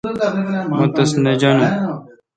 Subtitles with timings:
[0.79, 1.67] مہ تس نہ جانو۔